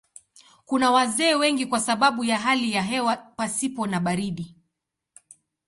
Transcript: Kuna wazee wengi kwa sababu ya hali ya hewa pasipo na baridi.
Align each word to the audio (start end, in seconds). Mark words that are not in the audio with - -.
Kuna 0.65 0.91
wazee 0.91 1.35
wengi 1.35 1.65
kwa 1.65 1.79
sababu 1.79 2.23
ya 2.23 2.37
hali 2.39 2.71
ya 2.73 2.81
hewa 2.81 3.15
pasipo 3.17 3.87
na 3.87 3.99
baridi. 3.99 4.55